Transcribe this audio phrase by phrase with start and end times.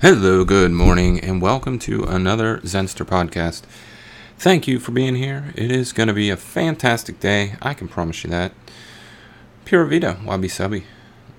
[0.00, 3.62] Hello, good morning, and welcome to another Zenster podcast.
[4.38, 5.52] Thank you for being here.
[5.56, 7.56] It is going to be a fantastic day.
[7.60, 8.52] I can promise you that.
[9.64, 10.84] Pura Vida, Wabi Sabi.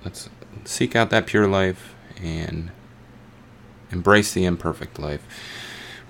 [0.03, 0.29] Let's
[0.65, 2.71] seek out that pure life and
[3.91, 5.23] embrace the imperfect life.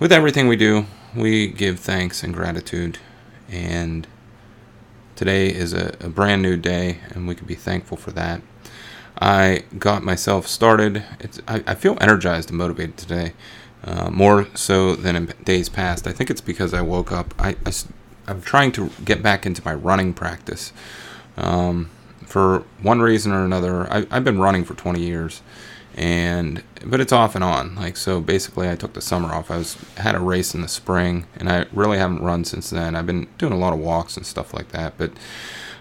[0.00, 2.98] With everything we do, we give thanks and gratitude.
[3.48, 4.08] And
[5.14, 8.42] today is a, a brand new day, and we can be thankful for that.
[9.18, 11.04] I got myself started.
[11.18, 13.32] It's, I, I feel energized and motivated today,
[13.84, 16.06] uh, more so than in days past.
[16.06, 17.34] I think it's because I woke up.
[17.38, 17.72] I, I,
[18.28, 20.72] am trying to get back into my running practice.
[21.36, 21.90] Um,
[22.24, 25.42] for one reason or another, I, I've been running for 20 years,
[25.96, 27.74] and but it's off and on.
[27.74, 29.50] Like so, basically, I took the summer off.
[29.50, 32.94] I was had a race in the spring, and I really haven't run since then.
[32.94, 35.10] I've been doing a lot of walks and stuff like that, but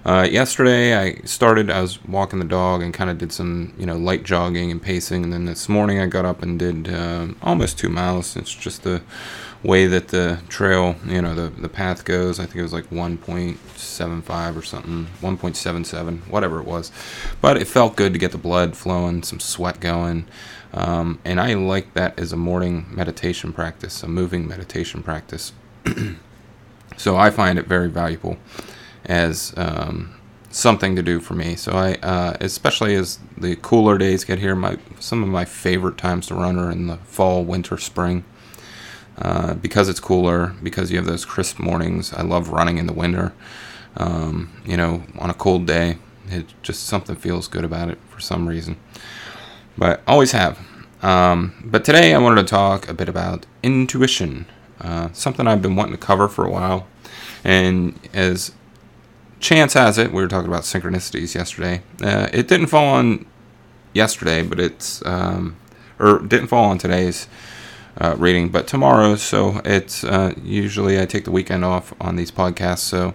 [0.05, 1.69] uh, yesterday, I started.
[1.69, 4.81] I was walking the dog and kind of did some, you know, light jogging and
[4.81, 5.23] pacing.
[5.25, 8.37] And then this morning, I got up and did uh, almost two miles.
[8.37, 9.01] It's just the
[9.61, 12.39] way that the trail, you know, the the path goes.
[12.39, 16.91] I think it was like 1.75 or something, 1.77, whatever it was.
[17.41, 20.27] But it felt good to get the blood flowing, some sweat going.
[20.71, 25.51] Um, and I like that as a morning meditation practice, a moving meditation practice.
[26.97, 28.37] so I find it very valuable
[29.05, 30.13] as um,
[30.49, 31.55] something to do for me.
[31.55, 35.97] So I, uh, especially as the cooler days get here, my some of my favorite
[35.97, 38.23] times to run are in the fall, winter, spring.
[39.17, 42.13] Uh, because it's cooler, because you have those crisp mornings.
[42.13, 43.33] I love running in the winter.
[43.97, 45.97] Um, you know, on a cold day,
[46.29, 48.77] it just something feels good about it for some reason.
[49.77, 50.57] But always have.
[51.01, 54.45] Um, but today I wanted to talk a bit about intuition,
[54.79, 56.87] uh, something I've been wanting to cover for a while.
[57.43, 58.53] And as
[59.39, 61.81] chance has it, we were talking about synchronicities yesterday.
[62.01, 63.25] Uh, it didn't fall on
[63.93, 65.55] yesterday, but it's um,
[65.99, 67.27] or didn't fall on today's
[67.99, 69.15] uh, reading, but tomorrow.
[69.15, 72.79] So it's uh, usually I take the weekend off on these podcasts.
[72.79, 73.13] So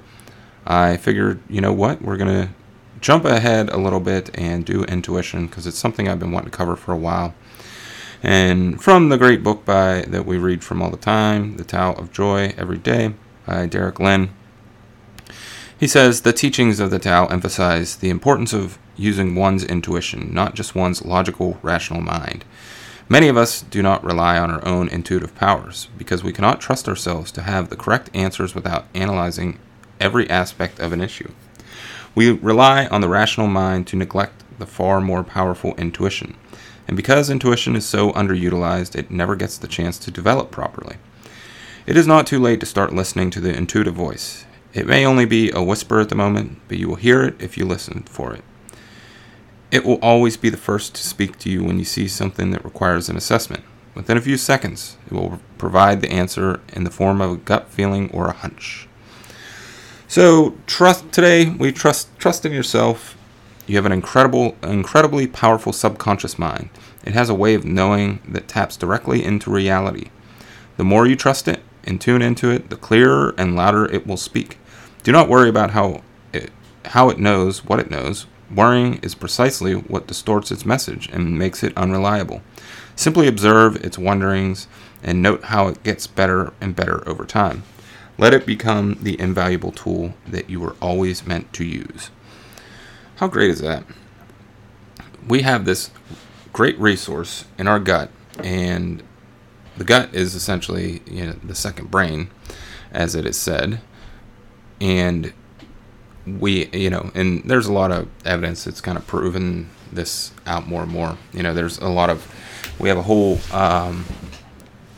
[0.67, 2.55] I figured, you know what, we're gonna
[3.01, 6.57] jump ahead a little bit and do intuition because it's something I've been wanting to
[6.57, 7.35] cover for a while.
[8.23, 11.93] And from the great book by that we read from all the time, The Tao
[11.93, 13.13] of Joy Every Day
[13.45, 14.31] by Derek Lin.
[15.79, 20.55] He says the teachings of the Tao emphasize the importance of using one's intuition, not
[20.55, 22.45] just one's logical, rational mind.
[23.09, 26.89] Many of us do not rely on our own intuitive powers because we cannot trust
[26.89, 29.59] ourselves to have the correct answers without analyzing
[30.01, 31.33] every aspect of an issue.
[32.15, 36.37] We rely on the rational mind to neglect the far more powerful intuition.
[36.87, 40.97] And because intuition is so underutilized, it never gets the chance to develop properly.
[41.85, 44.47] It is not too late to start listening to the intuitive voice.
[44.75, 47.57] It may only be a whisper at the moment, but you will hear it if
[47.57, 48.43] you listen for it.
[49.71, 52.65] It will always be the first to speak to you when you see something that
[52.65, 53.63] requires an assessment.
[53.95, 57.69] Within a few seconds, it will provide the answer in the form of a gut
[57.69, 58.89] feeling or a hunch.
[60.09, 63.17] So, trust today, we trust trust in yourself.
[63.67, 66.71] You have an incredible incredibly powerful subconscious mind.
[67.05, 70.11] It has a way of knowing that taps directly into reality.
[70.77, 74.17] The more you trust it and tune into it, the clearer and louder it will
[74.17, 74.59] speak.
[75.05, 76.51] Do not worry about how it,
[76.87, 78.27] how it knows what it knows.
[78.51, 82.41] Worrying is precisely what distorts its message and makes it unreliable.
[82.97, 84.67] Simply observe its wanderings
[85.03, 87.65] and note how it gets better and better over time.
[88.17, 92.11] Let it become the invaluable tool that you were always meant to use.
[93.17, 93.85] How great is that?
[95.29, 95.91] We have this
[96.55, 98.11] great resource in our gut,
[98.43, 99.03] and
[99.77, 102.31] the gut is essentially you know, the second brain,
[102.91, 103.83] as it is said
[104.81, 105.33] and
[106.27, 110.67] we you know and there's a lot of evidence that's kind of proven this out
[110.67, 111.17] more and more.
[111.33, 112.27] You know there's a lot of
[112.79, 114.05] we have a whole um,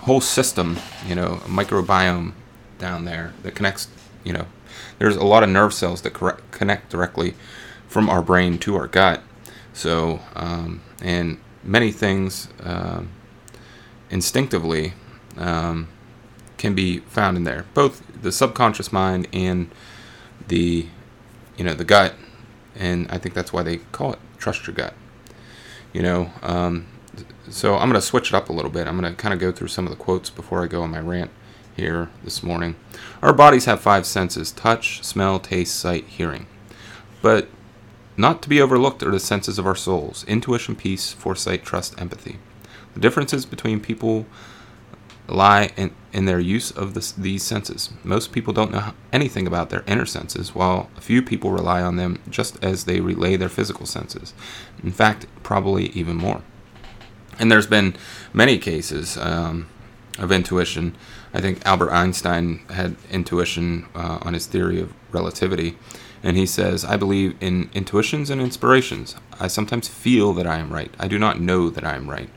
[0.01, 2.33] whole system you know microbiome
[2.79, 3.89] down there that connects
[4.25, 4.47] you know
[4.99, 6.13] there's a lot of nerve cells that
[6.51, 7.35] connect directly
[7.89, 9.23] from our brain to our gut.
[9.73, 13.03] So um, and many things uh,
[14.11, 14.95] instinctively
[15.37, 15.89] um,
[16.59, 19.71] can be found in there, both the subconscious mind and
[20.49, 20.87] the
[21.57, 22.15] you know the gut,
[22.75, 24.95] and I think that's why they call it trust your gut.
[25.93, 26.87] You know, um,
[27.49, 28.87] so I'm going to switch it up a little bit.
[28.87, 30.91] I'm going to kind of go through some of the quotes before I go on
[30.91, 31.31] my rant
[31.75, 32.77] here this morning.
[33.23, 36.47] Our bodies have five senses touch, smell, taste, sight, hearing.
[37.23, 37.49] But
[38.17, 42.39] not to be overlooked are the senses of our souls intuition, peace, foresight, trust, empathy.
[42.95, 44.27] The differences between people
[45.29, 47.91] lie in, in their use of this, these senses.
[48.05, 51.97] Most people don't know anything about their inner senses, while a few people rely on
[51.97, 54.35] them just as they relay their physical senses.
[54.83, 56.43] In fact, probably even more.
[57.39, 57.97] And there's been
[58.33, 59.69] many cases um,
[60.19, 60.97] of intuition.
[61.35, 65.77] I think Albert Einstein had intuition uh, on his theory of relativity.
[66.23, 69.17] And he says, I believe in intuitions and inspirations.
[69.39, 70.93] I sometimes feel that I am right.
[70.99, 72.31] I do not know that I am right.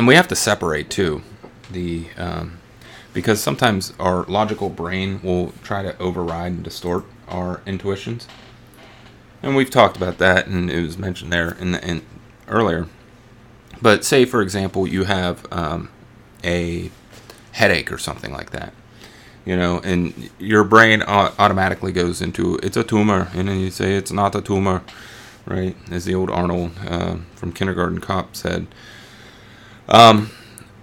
[0.00, 1.20] And we have to separate, too,
[1.70, 2.06] the.
[2.16, 2.58] Um,
[3.12, 8.26] because sometimes our logical brain will try to override and distort our intuitions.
[9.42, 12.00] And we've talked about that, and it was mentioned there in, the, in
[12.48, 12.86] earlier.
[13.82, 15.90] But say, for example, you have um,
[16.42, 16.90] a
[17.52, 18.72] headache or something like that,
[19.44, 23.96] you know, and your brain automatically goes into it's a tumor, and then you say
[23.96, 24.82] it's not a tumor,
[25.44, 25.76] right?
[25.90, 28.66] As the old Arnold uh, from Kindergarten Cop said.
[29.90, 30.30] Um,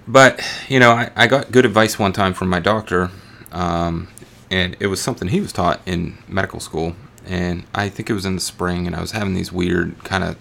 [0.08, 3.12] but you know, I, I got good advice one time from my doctor,
[3.52, 4.08] um,
[4.50, 6.96] and it was something he was taught in medical school.
[7.26, 10.24] And I think it was in the spring, and I was having these weird kind
[10.24, 10.38] of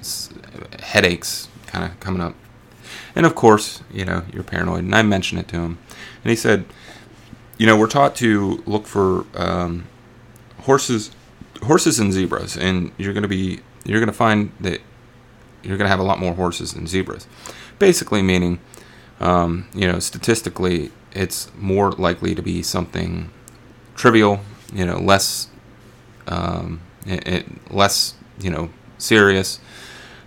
[0.81, 2.35] headaches kind of coming up.
[3.17, 4.85] And of course, you know, you're paranoid.
[4.85, 5.79] And I mentioned it to him.
[6.23, 6.65] And he said,
[7.59, 9.87] you know, we're taught to look for um,
[10.61, 11.11] horses,
[11.63, 14.81] horses and zebras, and you're going to be, you're going to find that
[15.63, 17.27] you're going to have a lot more horses than zebras.
[17.79, 18.59] Basically, meaning,
[19.21, 23.31] um, you know, statistically, it's more likely to be something
[23.95, 24.41] trivial,
[24.73, 25.49] you know, less,
[26.27, 29.61] um, it, it, less, you know, serious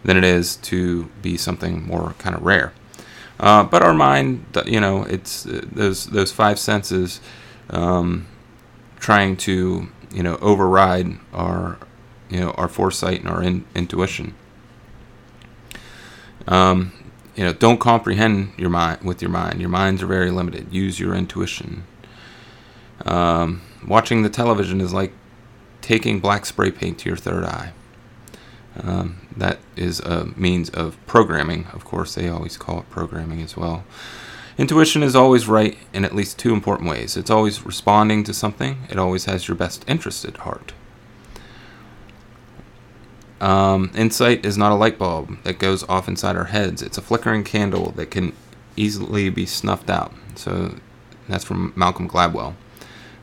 [0.03, 2.73] than it is to be something more kind of rare.
[3.39, 7.21] Uh, but our mind, you know, it's uh, those those five senses
[7.69, 8.27] um,
[8.99, 11.77] trying to you know override our
[12.29, 14.35] you know our foresight and our in, intuition.
[16.47, 16.91] Um,
[17.39, 19.61] you know, don't comprehend your mind with your mind.
[19.61, 20.73] Your minds are very limited.
[20.73, 21.85] Use your intuition.
[23.05, 25.13] Um, watching the television is like
[25.79, 27.71] taking black spray paint to your third eye.
[28.75, 31.67] Um, that is a means of programming.
[31.67, 33.85] Of course, they always call it programming as well.
[34.57, 37.15] Intuition is always right in at least two important ways.
[37.15, 40.73] It's always responding to something, it always has your best interest at heart.
[43.41, 47.01] Um, insight is not a light bulb that goes off inside our heads, it's a
[47.01, 48.33] flickering candle that can
[48.75, 50.13] easily be snuffed out.
[50.35, 50.75] So
[51.27, 52.55] that's from Malcolm Gladwell.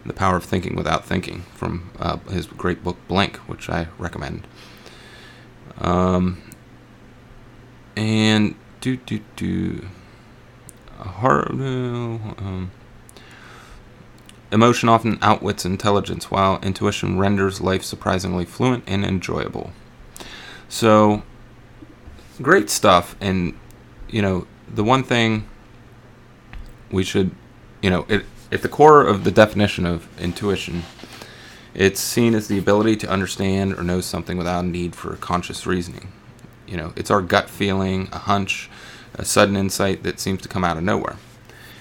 [0.04, 4.46] The Power of Thinking Without Thinking from uh, his great book Blink, which I recommend.
[5.78, 6.40] Um,
[7.96, 9.88] and do do do.
[10.98, 12.70] Heart, um,
[14.50, 19.72] emotion often outwits intelligence, while intuition renders life surprisingly fluent and enjoyable.
[20.68, 21.22] So,
[22.40, 23.16] great stuff.
[23.20, 23.58] And
[24.08, 25.48] you know, the one thing
[26.90, 27.30] we should,
[27.82, 30.84] you know, it, at the core of the definition of intuition
[31.76, 35.66] it's seen as the ability to understand or know something without a need for conscious
[35.66, 36.10] reasoning.
[36.66, 38.70] You know, it's our gut feeling, a hunch,
[39.14, 41.16] a sudden insight that seems to come out of nowhere.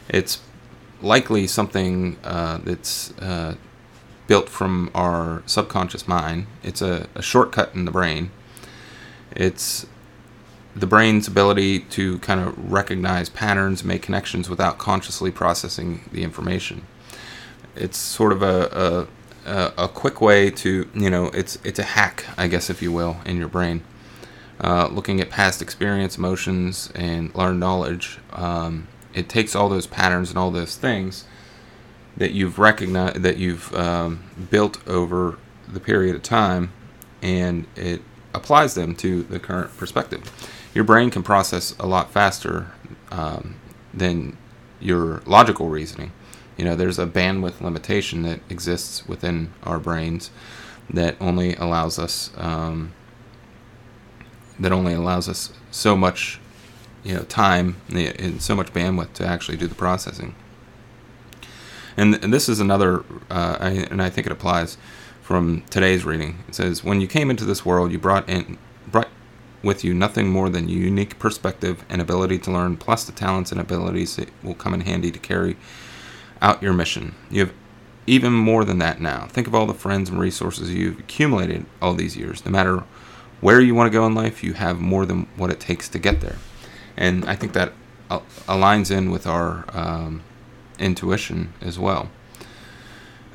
[0.10, 0.42] It's
[1.02, 3.56] likely something uh, that's uh,
[4.28, 6.48] built from our subconscious mind.
[6.62, 8.32] It's a, a shortcut in the brain.
[9.36, 9.86] It's
[10.76, 16.86] the brain's ability to kind of recognize patterns, make connections without consciously processing the information.
[17.76, 19.08] It's sort of a,
[19.46, 22.92] a, a quick way to you know it's it's a hack I guess if you
[22.92, 23.84] will in your brain.
[24.60, 30.30] Uh, looking at past experience, emotions, and learned knowledge, um, it takes all those patterns
[30.30, 31.25] and all those things
[32.15, 35.38] that you've recognized that you've um, built over
[35.68, 36.72] the period of time,
[37.22, 38.01] and it
[38.36, 40.24] applies them to the current perspective.
[40.74, 42.68] Your brain can process a lot faster
[43.12, 43.56] um,
[43.94, 44.38] than
[44.80, 46.12] your logical reasoning.
[46.58, 50.32] You know there's a bandwidth limitation that exists within our brains
[50.89, 52.94] that only allows us um,
[54.60, 56.39] that only allows us so much
[57.04, 60.36] you know time and so much bandwidth to actually do the processing.
[61.98, 64.77] And, and this is another uh, I, and i think it applies
[65.25, 68.60] from today's reading it says when you came into this world you brought in
[68.91, 69.10] brought
[69.65, 73.51] with you nothing more than your unique perspective and ability to learn plus the talents
[73.51, 75.58] and abilities that will come in handy to carry
[76.41, 77.15] out your mission.
[77.32, 77.53] You have
[78.05, 79.25] even more than that now.
[79.25, 82.46] Think of all the friends and resources you've accumulated all these years.
[82.46, 82.84] No matter
[83.41, 86.00] where you want to go in life, you have more than what it takes to
[86.00, 86.38] get there.
[86.96, 87.74] And I think that
[88.10, 90.22] aligns in with our um,
[90.77, 92.12] intuition as well.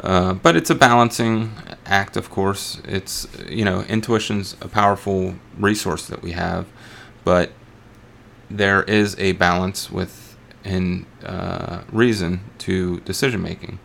[0.02, 1.52] Uh, but it's a balancing
[1.86, 2.80] act, of course.
[2.84, 6.66] It's, you know, intuition's a powerful resource that we have,
[7.24, 7.52] but
[8.50, 13.78] there is a balance with and uh, reason to decision making.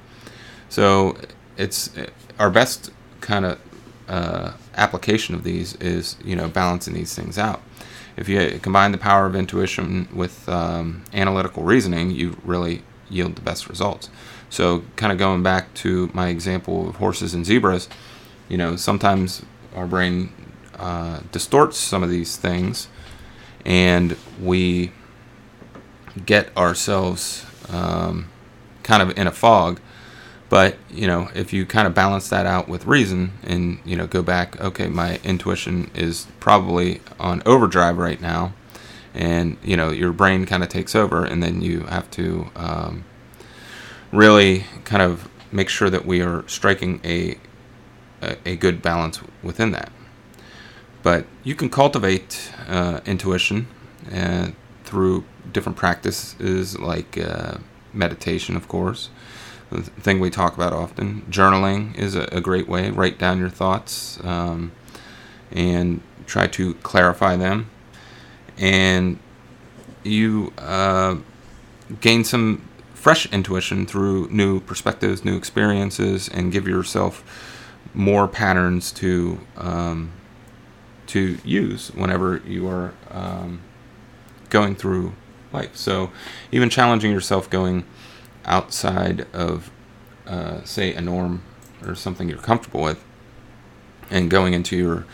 [0.69, 1.17] So
[1.57, 1.91] it's
[2.39, 2.91] our best
[3.21, 3.59] kind of
[4.07, 7.61] uh, application of these is you know balancing these things out.
[8.17, 13.41] if you combine the power of intuition with um, analytical reasoning, you really yield the
[13.41, 14.09] best results.
[14.49, 17.89] So, kind of going back to my example of horses and zebras,
[18.47, 19.43] you know, sometimes
[19.75, 20.31] our brain
[20.77, 22.87] uh, distorts some of these things,
[23.65, 24.91] and we
[26.25, 28.29] get ourselves um,
[28.83, 29.79] kind of in a fog.
[30.47, 34.07] But you know, if you kind of balance that out with reason, and you know,
[34.07, 38.53] go back, okay, my intuition is probably on overdrive right now,
[39.13, 43.05] and you know, your brain kind of takes over, and then you have to um,
[44.15, 47.37] really kind of make sure that we are striking a,
[48.21, 49.91] a, a good balance within that.
[51.03, 53.67] But you can cultivate uh, intuition
[54.13, 54.49] uh,
[54.83, 57.57] through different practices like uh,
[57.93, 59.09] meditation, of course,
[59.69, 61.21] the thing we talk about often.
[61.29, 62.89] Journaling is a, a great way.
[62.89, 64.71] Write down your thoughts um,
[65.51, 67.69] and try to clarify them.
[68.57, 69.19] And
[70.03, 71.17] you uh,
[72.01, 72.67] gain some
[73.05, 77.23] fresh intuition through new perspectives, new experiences, and give yourself
[77.93, 80.11] more patterns to um,
[81.05, 83.61] to use whenever you are um,
[84.49, 85.13] going through
[85.53, 85.75] life.
[85.75, 86.09] So,
[86.51, 87.85] even challenging yourself going
[88.43, 89.69] outside of,
[90.25, 91.43] uh, say, a norm
[91.85, 93.03] or something you're comfortable with,
[94.09, 95.05] and going into your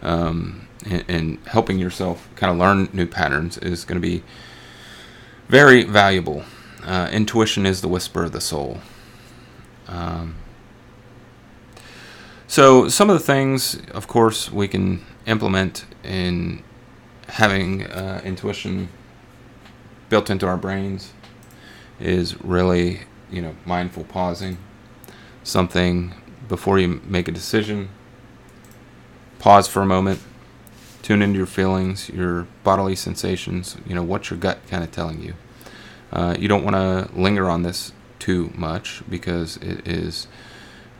[0.00, 4.22] um, and, and helping yourself kind of learn new patterns is going to be
[5.46, 6.42] very valuable
[6.84, 8.80] uh, intuition is the whisper of the soul.
[9.88, 10.36] Um,
[12.46, 16.62] so, some of the things, of course, we can implement in
[17.28, 18.88] having uh, intuition
[20.08, 21.12] built into our brains
[21.98, 23.00] is really,
[23.30, 24.58] you know, mindful pausing.
[25.42, 26.14] Something
[26.48, 27.88] before you make a decision,
[29.38, 30.20] pause for a moment,
[31.02, 35.22] tune into your feelings, your bodily sensations, you know, what's your gut kind of telling
[35.22, 35.34] you.
[36.14, 40.28] Uh, you don't want to linger on this too much because it is,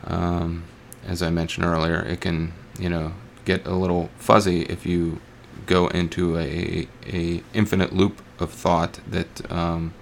[0.03, 0.65] um,
[1.07, 3.13] as I mentioned earlier, it can you know
[3.45, 5.21] get a little fuzzy if you
[5.65, 9.93] go into a a infinite loop of thought that um,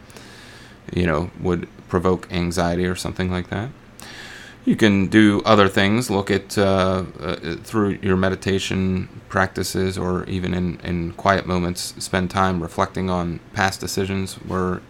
[0.92, 3.70] you know would provoke anxiety or something like that.
[4.66, 6.10] You can do other things.
[6.10, 12.32] Look at uh, uh, through your meditation practices, or even in, in quiet moments, spend
[12.32, 14.82] time reflecting on past decisions where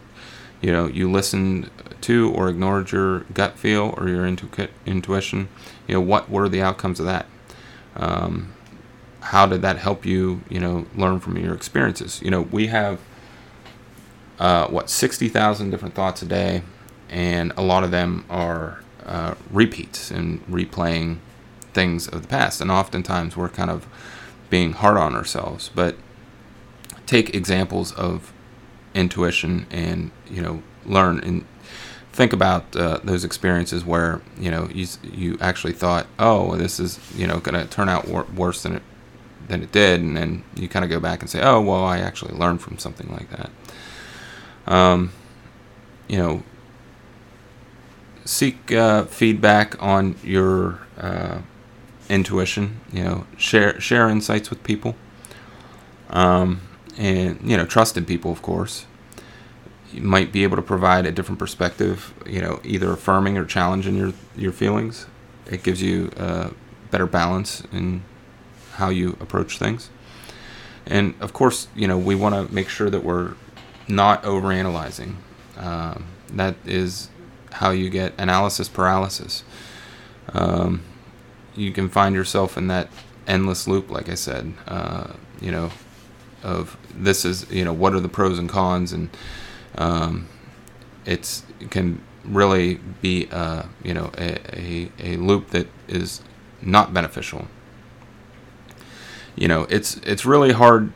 [0.63, 1.69] you know you listened
[2.01, 5.47] to or ignored your gut feel or your intu- intuition
[5.87, 7.25] you know what were the outcomes of that?
[7.95, 8.53] Um,
[9.19, 12.21] how did that help you you know learn from your experiences?
[12.21, 12.99] You know we have
[14.39, 16.63] uh, what 60,000 different thoughts a day
[17.09, 21.17] and a lot of them are uh, repeats and replaying
[21.73, 22.59] things of the past.
[22.59, 23.85] And oftentimes we're kind of
[24.49, 25.69] being hard on ourselves.
[25.75, 25.95] But
[27.05, 28.33] take examples of
[28.93, 31.45] intuition and you know learn and
[32.11, 36.99] think about uh, those experiences where you know you you actually thought oh this is
[37.15, 38.83] you know going to turn out wor- worse than it
[39.47, 41.99] than it did and then you kind of go back and say oh well I
[41.99, 43.49] actually learned from something like that.
[44.71, 45.11] Um,
[46.07, 46.43] you know
[48.25, 51.39] seek uh, feedback on your uh,
[52.09, 54.95] intuition you know share share insights with people.
[56.09, 56.61] Um,
[56.97, 58.85] and you know trusted people, of course.
[59.91, 63.95] You might be able to provide a different perspective, you know, either affirming or challenging
[63.95, 65.05] your your feelings.
[65.49, 66.51] It gives you a
[66.89, 68.03] better balance in
[68.73, 69.89] how you approach things.
[70.85, 73.35] And of course, you know, we want to make sure that we're
[73.87, 75.15] not overanalyzing.
[75.57, 77.09] Um, that is
[77.51, 79.43] how you get analysis paralysis.
[80.33, 80.83] Um,
[81.55, 82.89] you can find yourself in that
[83.27, 84.53] endless loop, like I said.
[84.67, 85.71] Uh, you know,
[86.43, 89.09] of this is you know what are the pros and cons and
[89.77, 90.27] um,
[91.05, 96.21] it's it can really be uh, you know a, a, a loop that is
[96.61, 97.47] not beneficial.
[99.35, 100.91] You know it's it's really hard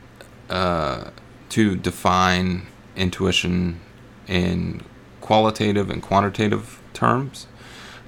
[0.49, 1.11] uh,
[1.49, 3.79] to define intuition
[4.27, 4.81] in
[5.21, 7.47] qualitative and quantitative terms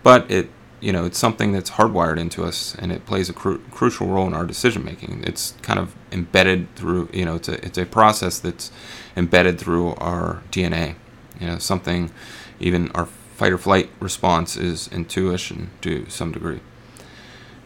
[0.03, 0.50] but it
[0.81, 4.27] you know, it's something that's hardwired into us, and it plays a cru- crucial role
[4.27, 5.24] in our decision making.
[5.25, 8.71] It's kind of embedded through, you know, it's a it's a process that's
[9.15, 10.95] embedded through our DNA.
[11.39, 12.12] You know, something,
[12.59, 16.59] even our fight or flight response is intuition to some degree.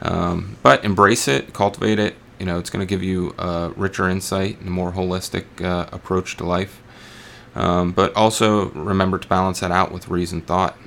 [0.01, 2.15] Um, but embrace it, cultivate it.
[2.39, 5.87] You know, it's going to give you a richer insight and a more holistic uh,
[5.91, 6.81] approach to life.
[7.55, 10.77] Um, but also remember to balance that out with reason thought.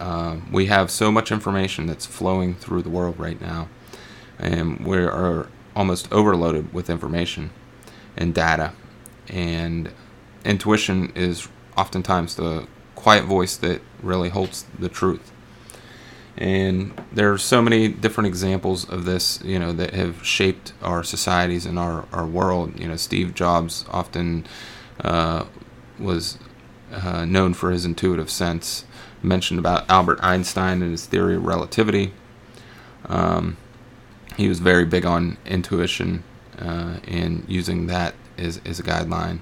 [0.00, 3.68] Um, we have so much information that's flowing through the world right now,
[4.38, 7.50] and we are almost overloaded with information.
[8.16, 8.72] and data.
[9.28, 9.92] And
[10.44, 15.32] intuition is oftentimes the quiet voice that really holds the truth.
[16.36, 21.02] And there are so many different examples of this, you know, that have shaped our
[21.02, 22.78] societies and our, our world.
[22.78, 24.46] You know, Steve Jobs often
[25.02, 25.46] uh,
[25.98, 26.38] was
[26.92, 28.84] uh, known for his intuitive sense.
[29.22, 32.12] Mentioned about Albert Einstein and his theory of relativity.
[33.08, 33.56] Um,
[34.36, 36.22] he was very big on intuition
[36.58, 39.40] uh, and using that as, as a guideline.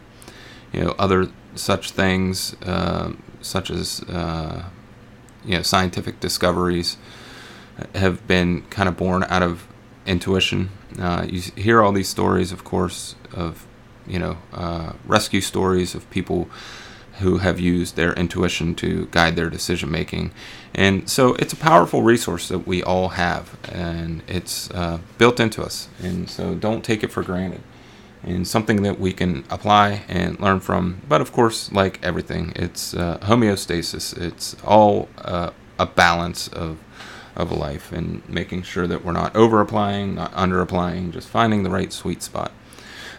[0.73, 4.65] You know, other such things, uh, such as uh,
[5.45, 6.97] you know scientific discoveries
[7.95, 9.67] have been kind of born out of
[10.07, 10.71] intuition.
[10.99, 13.67] Uh, you hear all these stories, of course, of
[14.07, 16.49] you know uh, rescue stories of people
[17.21, 20.33] who have used their intuition to guide their decision making,
[20.75, 25.63] and so it's a powerful resource that we all have, and it's uh, built into
[25.63, 27.61] us, and so don't take it for granted.
[28.23, 32.95] And something that we can apply and learn from, but of course, like everything, it's
[32.95, 34.17] uh, homeostasis.
[34.19, 36.79] It's all uh, a balance of
[37.37, 41.63] of life and making sure that we're not over applying, not under applying, just finding
[41.63, 42.53] the right sweet spot.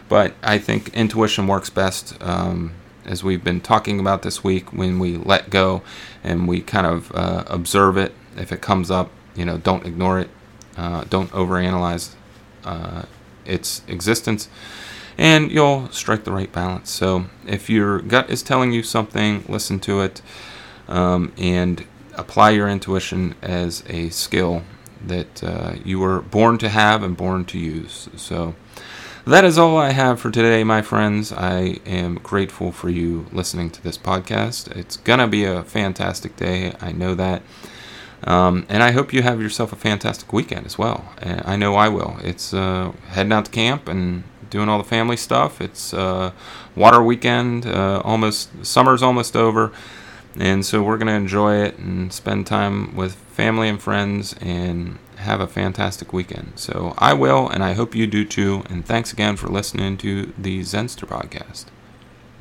[0.08, 2.72] But I think intuition works best, um,
[3.06, 5.82] as we've been talking about this week, when we let go
[6.22, 8.12] and we kind of uh, observe it.
[8.36, 10.30] If it comes up, you know, don't ignore it,
[10.76, 12.14] uh, don't overanalyze
[12.64, 13.02] uh,
[13.44, 14.48] its existence,
[15.16, 16.90] and you'll strike the right balance.
[16.90, 20.20] So if your gut is telling you something, listen to it.
[20.88, 21.84] Um, and
[22.14, 24.62] apply your intuition as a skill
[25.04, 28.08] that uh, you were born to have and born to use.
[28.16, 28.54] So
[29.26, 31.32] that is all I have for today, my friends.
[31.32, 34.70] I am grateful for you listening to this podcast.
[34.76, 36.72] It's going to be a fantastic day.
[36.80, 37.42] I know that.
[38.22, 41.12] Um, and I hope you have yourself a fantastic weekend as well.
[41.20, 42.18] I know I will.
[42.22, 45.60] It's uh, heading out to camp and doing all the family stuff.
[45.60, 46.30] It's uh,
[46.76, 47.66] water weekend.
[47.66, 49.72] Uh, almost summer's almost over.
[50.38, 55.40] And so we're to enjoy it and spend time with family and friends and have
[55.40, 56.52] a fantastic weekend.
[56.56, 58.62] So I will, and I hope you do too.
[58.68, 61.66] And thanks again for listening to the Zenster podcast.